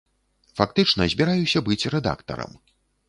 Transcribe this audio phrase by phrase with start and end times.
[0.59, 2.51] Фактычна, збіраюся быць рэдактарам.